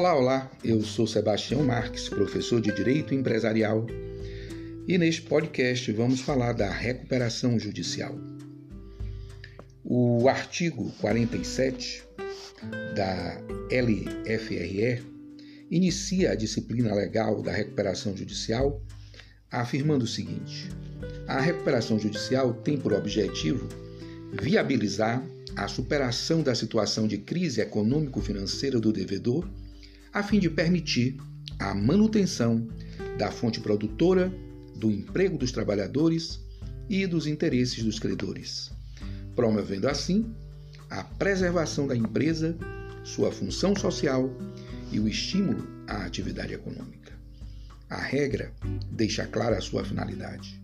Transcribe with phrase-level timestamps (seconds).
[0.00, 3.86] Olá, olá, eu sou Sebastião Marques, professor de Direito Empresarial,
[4.88, 8.18] e neste podcast vamos falar da recuperação judicial.
[9.84, 12.02] O artigo 47
[12.96, 15.04] da LFRE
[15.70, 18.82] inicia a disciplina legal da recuperação judicial
[19.52, 20.70] afirmando o seguinte:
[21.28, 23.68] a recuperação judicial tem por objetivo
[24.32, 25.22] viabilizar
[25.54, 29.46] a superação da situação de crise econômico-financeira do devedor
[30.12, 31.16] a fim de permitir
[31.58, 32.66] a manutenção
[33.16, 34.32] da fonte produtora,
[34.76, 36.40] do emprego dos trabalhadores
[36.88, 38.70] e dos interesses dos credores,
[39.36, 40.34] promovendo assim
[40.88, 42.56] a preservação da empresa,
[43.04, 44.34] sua função social
[44.90, 47.12] e o estímulo à atividade econômica.
[47.88, 48.52] A regra
[48.90, 50.60] deixa clara a sua finalidade: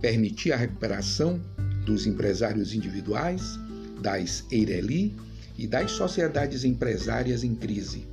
[0.00, 1.40] permitir a recuperação
[1.84, 3.58] dos empresários individuais,
[4.00, 5.14] das EIRELI
[5.58, 8.06] e das sociedades empresárias em crise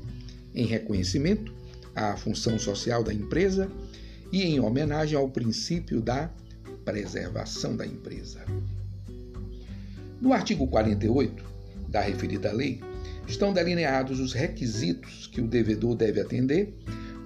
[0.56, 1.54] em reconhecimento
[1.94, 3.70] à função social da empresa
[4.32, 6.30] e em homenagem ao princípio da
[6.84, 8.44] preservação da empresa.
[10.22, 11.44] No artigo 48
[11.88, 12.82] da referida lei,
[13.28, 16.74] estão delineados os requisitos que o devedor deve atender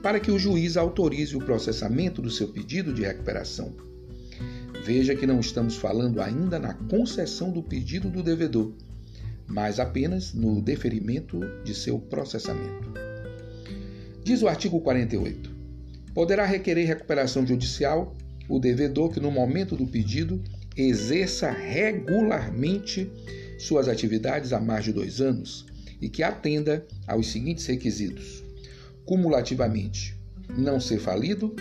[0.02, 3.74] para que o juiz autorize o processamento do seu pedido de recuperação.
[4.84, 8.74] Veja que não estamos falando ainda na concessão do pedido do devedor,
[9.46, 13.09] mas apenas no deferimento de seu processamento.
[14.30, 15.50] Diz o artigo 48:
[16.14, 18.16] poderá requerer recuperação judicial
[18.48, 20.40] o devedor que, no momento do pedido,
[20.78, 23.12] exerça regularmente
[23.58, 25.66] suas atividades há mais de dois anos
[26.00, 28.44] e que atenda aos seguintes requisitos:
[29.04, 30.16] cumulativamente,
[30.56, 31.56] não ser falido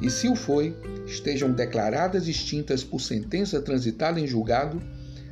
[0.00, 0.74] e, se o foi,
[1.06, 4.82] estejam declaradas extintas por sentença transitada em julgado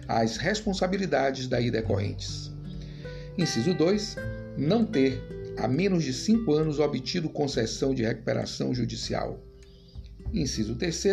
[0.06, 2.52] as responsabilidades daí decorrentes.
[3.38, 4.16] Inciso 2.
[4.58, 9.42] Não ter há menos de cinco anos obtido concessão de recuperação judicial.
[10.32, 11.04] Inciso 3.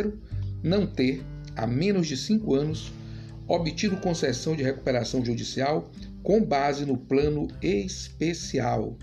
[0.64, 1.24] Não ter,
[1.56, 2.92] há menos de cinco anos,
[3.48, 5.92] obtido concessão de recuperação judicial
[6.22, 8.98] com base no plano especial,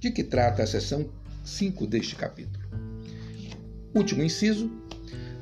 [0.00, 1.08] de que trata a seção
[1.44, 2.64] 5 deste capítulo.
[3.94, 4.70] Último inciso: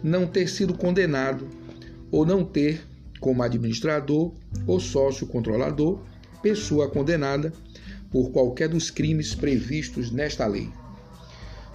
[0.02, 1.48] não ter sido condenado
[2.10, 2.82] ou não ter,
[3.20, 4.34] como administrador
[4.66, 6.04] ou sócio controlador,
[6.42, 7.52] pessoa condenada
[8.12, 10.68] por qualquer dos crimes previstos nesta lei.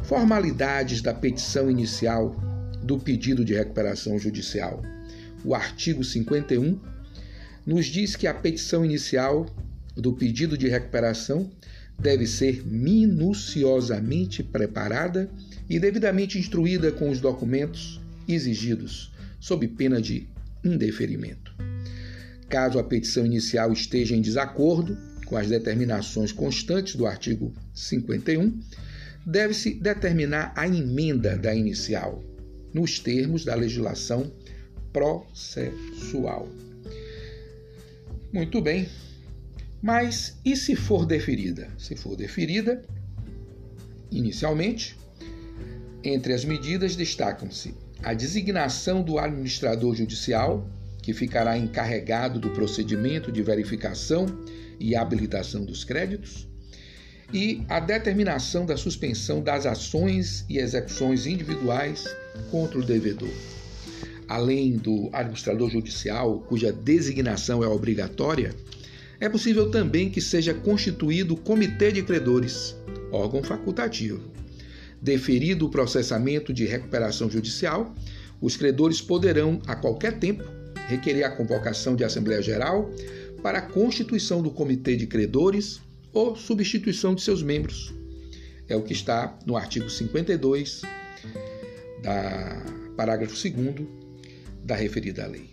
[0.03, 2.35] Formalidades da petição inicial
[2.83, 4.81] do pedido de recuperação judicial.
[5.43, 6.79] O artigo 51
[7.65, 9.47] nos diz que a petição inicial
[9.95, 11.49] do pedido de recuperação
[11.99, 15.29] deve ser minuciosamente preparada
[15.67, 20.27] e devidamente instruída com os documentos exigidos, sob pena de
[20.63, 21.55] indeferimento.
[22.47, 28.59] Caso a petição inicial esteja em desacordo com as determinações constantes do artigo 51,
[29.25, 32.23] deve-se determinar a emenda da inicial,
[32.73, 34.31] nos termos da legislação
[34.93, 36.47] processual.
[38.31, 38.87] Muito bem.
[39.81, 41.69] Mas e se for deferida?
[41.77, 42.81] Se for deferida,
[44.09, 44.97] inicialmente,
[46.03, 50.67] entre as medidas destacam-se a designação do administrador judicial,
[51.01, 54.25] que ficará encarregado do procedimento de verificação
[54.79, 56.47] e habilitação dos créditos,
[57.33, 62.05] e a determinação da suspensão das ações e execuções individuais
[62.49, 63.33] contra o devedor.
[64.27, 68.53] Além do administrador judicial, cuja designação é obrigatória,
[69.19, 72.75] é possível também que seja constituído o Comitê de Credores,
[73.11, 74.21] órgão facultativo.
[75.01, 77.93] Deferido o processamento de recuperação judicial,
[78.41, 80.43] os credores poderão, a qualquer tempo,
[80.87, 82.89] requerer a convocação de Assembleia Geral
[83.47, 85.79] para a constituição do Comitê de Credores
[86.11, 87.93] ou substituição de seus membros.
[88.67, 90.81] É o que está no artigo 52,
[92.03, 92.61] da
[92.97, 93.87] parágrafo 2
[94.65, 95.51] da referida lei.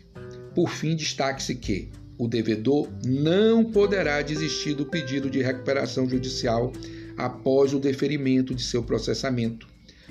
[0.56, 1.88] Por fim, destaque-se que
[2.19, 6.73] o devedor não poderá desistir do pedido de recuperação judicial
[7.17, 9.69] após o deferimento de seu processamento,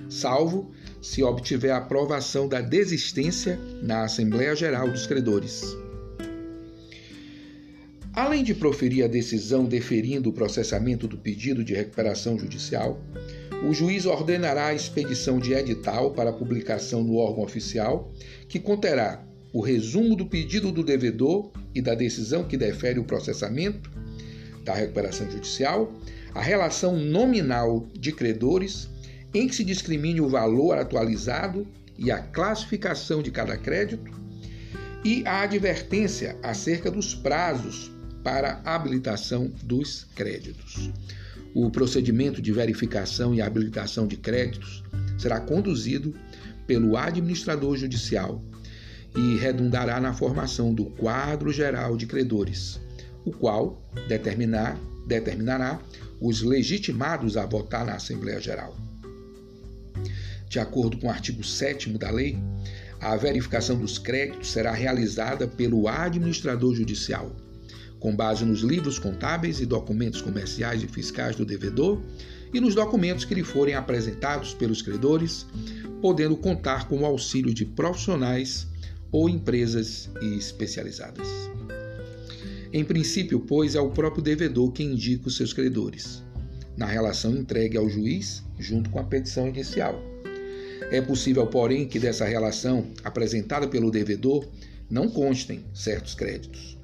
[0.09, 0.71] salvo
[1.01, 5.82] se obtiver a aprovação da desistência na Assembleia Geral dos Credores.
[8.15, 13.01] Além de proferir a decisão deferindo o processamento do pedido de recuperação judicial,
[13.68, 18.13] o juiz ordenará a expedição de edital para publicação no órgão oficial,
[18.48, 23.89] que conterá o resumo do pedido do devedor e da decisão que defere o processamento
[24.63, 25.92] da recuperação judicial,
[26.36, 28.89] a relação nominal de credores,
[29.33, 31.65] em que se discrimine o valor atualizado
[31.98, 34.12] e a classificação de cada crédito,
[35.04, 37.92] e a advertência acerca dos prazos
[38.23, 40.89] para habilitação dos créditos.
[41.53, 44.83] O procedimento de verificação e habilitação de créditos
[45.17, 46.15] será conduzido
[46.65, 48.43] pelo administrador judicial
[49.15, 52.79] e redundará na formação do quadro geral de credores,
[53.25, 55.79] o qual determinar, determinará
[56.19, 58.75] os legitimados a votar na Assembleia Geral.
[60.49, 62.37] De acordo com o artigo 7 da lei,
[62.99, 67.35] a verificação dos créditos será realizada pelo administrador judicial,
[68.03, 72.01] com base nos livros contábeis e documentos comerciais e fiscais do devedor
[72.53, 75.47] e nos documentos que lhe forem apresentados pelos credores,
[76.01, 78.67] podendo contar com o auxílio de profissionais
[79.09, 81.25] ou empresas especializadas.
[82.73, 86.21] Em princípio, pois, é o próprio devedor quem indica os seus credores,
[86.75, 89.97] na relação entregue ao juiz junto com a petição inicial.
[90.91, 94.45] É possível, porém, que dessa relação apresentada pelo devedor
[94.89, 96.77] não constem certos créditos,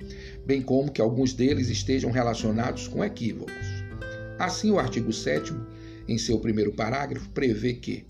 [0.50, 3.54] bem como que alguns deles estejam relacionados com equívocos.
[4.40, 5.54] Assim, o artigo 7,
[6.08, 8.04] em seu primeiro parágrafo, prevê que,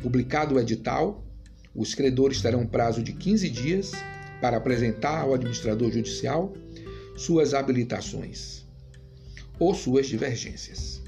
[0.00, 1.26] publicado o edital,
[1.74, 3.90] os credores terão prazo de 15 dias
[4.40, 6.54] para apresentar ao administrador judicial
[7.16, 8.64] suas habilitações
[9.58, 11.02] ou suas divergências.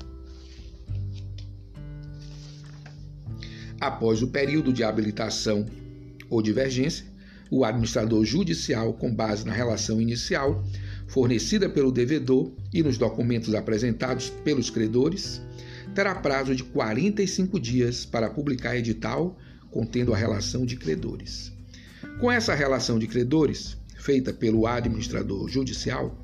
[3.80, 5.64] Após o período de habilitação
[6.28, 7.06] ou divergência,
[7.50, 10.64] o administrador judicial, com base na relação inicial
[11.06, 15.40] fornecida pelo devedor e nos documentos apresentados pelos credores,
[15.94, 19.38] terá prazo de 45 dias para publicar edital
[19.70, 21.52] contendo a relação de credores.
[22.20, 26.16] Com essa relação de credores, feita pelo administrador judicial,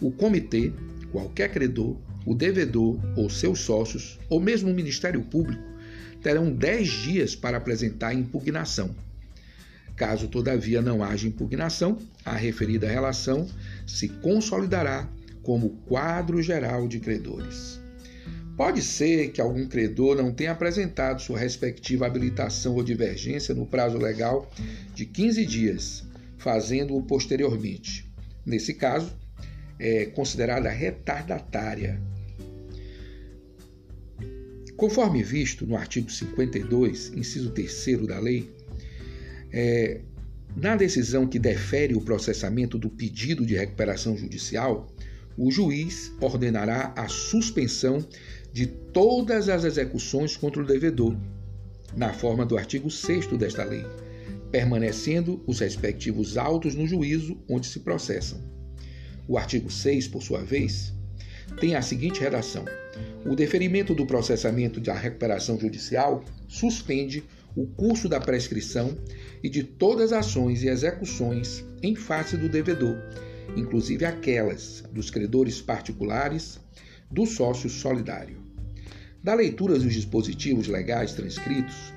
[0.00, 0.72] o comitê,
[1.10, 5.62] qualquer credor, o devedor ou seus sócios, ou mesmo o Ministério Público,
[6.22, 8.94] terão 10 dias para apresentar impugnação.
[9.98, 13.48] Caso, todavia, não haja impugnação, a referida relação
[13.84, 15.10] se consolidará
[15.42, 17.80] como quadro geral de credores.
[18.56, 23.98] Pode ser que algum credor não tenha apresentado sua respectiva habilitação ou divergência no prazo
[23.98, 24.48] legal
[24.94, 26.04] de 15 dias,
[26.36, 28.08] fazendo-o posteriormente.
[28.46, 29.12] Nesse caso,
[29.80, 32.00] é considerada retardatária
[34.78, 38.48] Conforme visto no artigo 52, inciso 3 da lei,
[39.52, 40.00] é,
[40.56, 44.88] na decisão que defere o processamento do pedido de recuperação judicial,
[45.36, 48.04] o juiz ordenará a suspensão
[48.52, 51.16] de todas as execuções contra o devedor,
[51.96, 53.84] na forma do artigo 6 desta lei,
[54.50, 58.40] permanecendo os respectivos autos no juízo onde se processam.
[59.28, 60.92] O artigo 6, por sua vez,
[61.60, 62.64] tem a seguinte redação:
[63.24, 67.22] O deferimento do processamento da recuperação judicial suspende
[67.56, 68.96] o curso da prescrição
[69.42, 72.96] e de todas as ações e execuções em face do devedor,
[73.56, 76.60] inclusive aquelas dos credores particulares
[77.10, 78.42] do sócio solidário.
[79.22, 81.92] Da leitura dos dispositivos legais transcritos,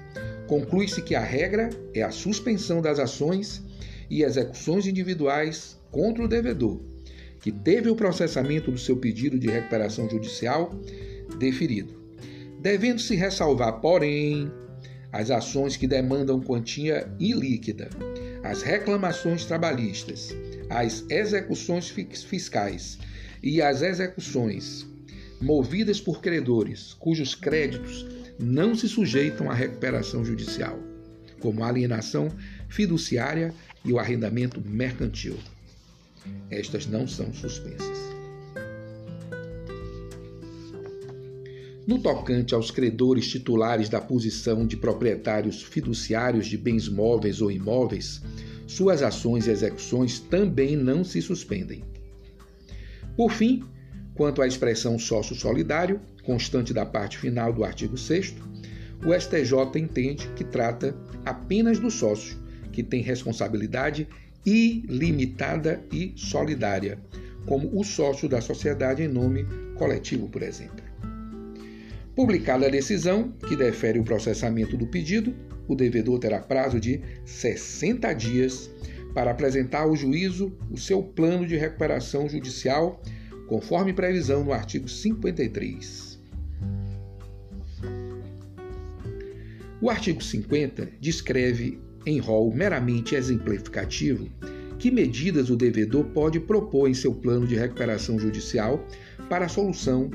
[0.48, 3.62] conclui-se que a regra é a suspensão das ações
[4.10, 6.82] e execuções individuais contra o devedor,
[7.40, 10.74] que teve o processamento do seu pedido de recuperação judicial
[11.38, 12.02] deferido.
[12.60, 14.52] Devendo-se ressalvar, porém,
[15.12, 17.90] as ações que demandam quantia ilíquida,
[18.44, 20.30] as reclamações trabalhistas,
[20.70, 22.98] as execuções fiscais
[23.44, 24.86] e as execuções
[25.42, 28.06] movidas por credores cujos créditos
[28.40, 30.80] não se sujeitam à recuperação judicial,
[31.40, 32.32] como a alienação
[32.70, 33.54] fiduciária
[33.84, 35.38] e o arrendamento mercantil.
[36.50, 38.21] Estas não são suspensas.
[41.92, 48.22] No tocante aos credores titulares da posição de proprietários fiduciários de bens móveis ou imóveis,
[48.66, 51.84] suas ações e execuções também não se suspendem.
[53.18, 53.66] Por fim,
[54.16, 58.36] quanto à expressão sócio solidário, constante da parte final do artigo 6,
[59.06, 60.96] o STJ entende que trata
[61.26, 62.38] apenas do sócio,
[62.72, 64.08] que tem responsabilidade
[64.46, 66.98] ilimitada e solidária,
[67.46, 69.46] como o sócio da sociedade em nome
[69.76, 70.91] coletivo, por exemplo.
[72.16, 75.34] Publicada a decisão que defere o processamento do pedido,
[75.68, 78.70] o devedor terá prazo de 60 dias
[79.14, 83.02] para apresentar ao juízo o seu plano de recuperação judicial,
[83.48, 86.20] conforme previsão no artigo 53.
[89.82, 94.30] O artigo 50 descreve em rol meramente exemplificativo,
[94.78, 98.86] que medidas o devedor pode propor em seu plano de recuperação judicial
[99.30, 100.10] para a solução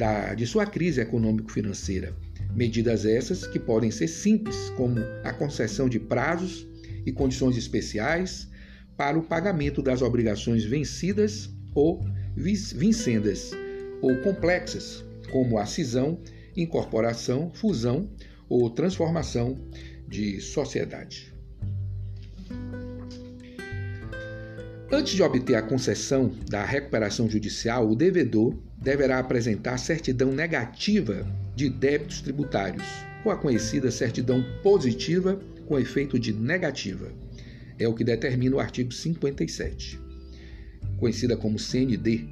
[0.00, 2.16] da, de sua crise econômico-financeira.
[2.56, 6.66] Medidas essas que podem ser simples, como a concessão de prazos
[7.04, 8.48] e condições especiais
[8.96, 12.02] para o pagamento das obrigações vencidas ou
[12.34, 13.50] vincendas,
[14.00, 16.18] ou complexas, como a cisão,
[16.56, 18.08] incorporação, fusão
[18.48, 19.60] ou transformação
[20.08, 21.30] de sociedade.
[24.90, 31.68] Antes de obter a concessão da recuperação judicial, o devedor deverá apresentar certidão negativa de
[31.68, 32.86] débitos tributários,
[33.24, 37.12] ou a conhecida certidão positiva com efeito de negativa.
[37.78, 40.00] É o que determina o artigo 57,
[40.96, 42.28] conhecida como CND.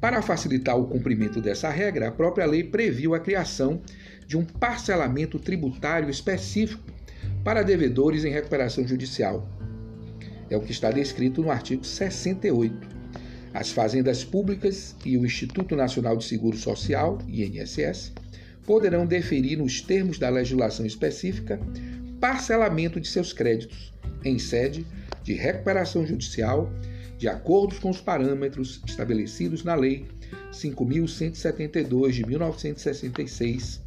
[0.00, 3.80] Para facilitar o cumprimento dessa regra, a própria lei previu a criação
[4.26, 6.82] de um parcelamento tributário específico
[7.44, 9.48] para devedores em recuperação judicial.
[10.50, 13.01] É o que está descrito no artigo 68
[13.54, 18.12] as fazendas públicas e o Instituto Nacional de Seguro Social, INSS,
[18.64, 21.60] poderão deferir, nos termos da legislação específica,
[22.20, 23.92] parcelamento de seus créditos
[24.24, 24.86] em sede
[25.22, 26.70] de recuperação judicial,
[27.18, 30.06] de acordo com os parâmetros estabelecidos na Lei
[30.52, 33.80] 5.172 de 1966,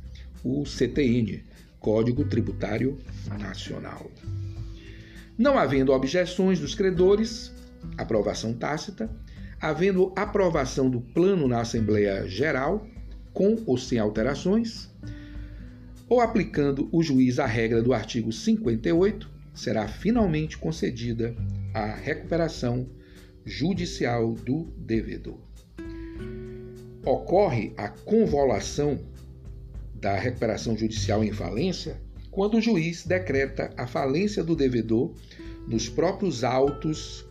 [0.44, 1.44] o CTN,
[1.80, 2.98] Código Tributário
[3.40, 4.10] Nacional.
[5.38, 7.52] Não havendo objeções dos credores,
[7.98, 9.10] aprovação tácita,
[9.66, 12.86] havendo aprovação do plano na Assembleia Geral,
[13.34, 14.92] com ou sem alterações,
[16.08, 21.36] ou aplicando o juiz a regra do artigo 58, será finalmente concedida
[21.74, 22.88] a recuperação
[23.44, 25.40] judicial do devedor.
[27.04, 29.00] Ocorre a convolução
[29.96, 35.12] da recuperação judicial em falência quando o juiz decreta a falência do devedor
[35.68, 37.26] nos próprios autos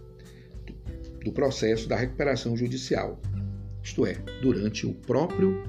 [1.24, 3.20] do processo da recuperação judicial,
[3.82, 5.62] isto é, durante o próprio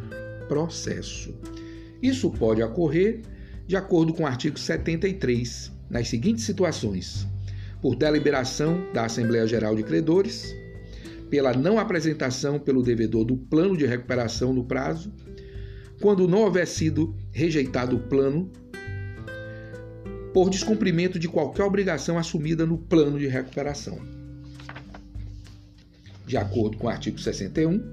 [0.47, 1.33] processo.
[2.01, 3.21] Isso pode ocorrer
[3.65, 7.25] de acordo com o artigo 73, nas seguintes situações:
[7.81, 10.53] por deliberação da Assembleia Geral de Credores,
[11.29, 15.12] pela não apresentação pelo devedor do plano de recuperação no prazo,
[16.01, 18.51] quando não houver sido rejeitado o plano,
[20.33, 24.14] por descumprimento de qualquer obrigação assumida no plano de recuperação
[26.25, 27.91] de acordo com o artigo 61,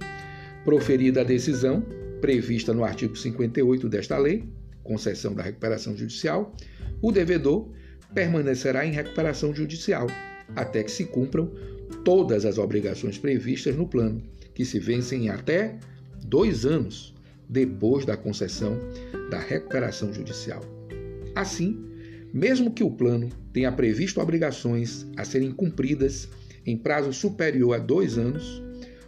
[0.64, 1.84] proferida a decisão
[2.20, 4.44] prevista no artigo 58 desta lei,
[4.82, 6.54] concessão da recuperação judicial,
[7.00, 7.68] o devedor
[8.14, 10.06] permanecerá em recuperação judicial
[10.54, 11.50] até que se cumpram
[12.04, 14.22] todas as obrigações previstas no plano,
[14.54, 15.78] que se vencem em até
[16.24, 17.14] dois anos
[17.48, 18.78] depois da concessão
[19.30, 20.62] da recuperação judicial.
[21.34, 21.84] Assim,
[22.32, 26.28] mesmo que o plano tenha previsto obrigações a serem cumpridas
[26.64, 28.62] em prazo superior a dois anos,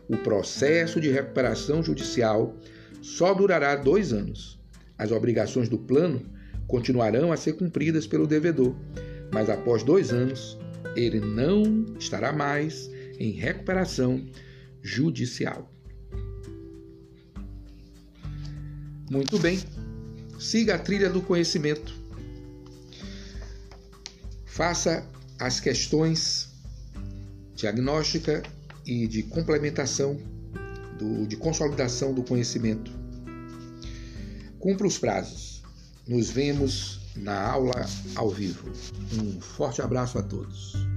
[0.09, 2.57] o processo de recuperação judicial
[3.01, 4.61] só durará dois anos.
[4.99, 6.25] As obrigações do plano
[6.67, 8.75] continuarão a ser cumpridas pelo devedor,
[9.33, 10.59] mas após dois anos,
[10.97, 14.25] ele não estará mais em recuperação
[14.83, 15.71] judicial.
[19.11, 19.59] Muito bem,
[20.39, 21.95] siga a trilha do conhecimento.
[24.45, 25.07] Faça
[25.39, 26.54] as questões
[27.55, 28.43] diagnóstica
[28.85, 30.19] e de complementação,
[30.99, 32.91] do, de consolidação do conhecimento.
[34.59, 35.63] Cumpra os prazos.
[36.07, 38.71] Nos vemos na aula ao vivo.
[39.13, 40.94] Um forte abraço a todos.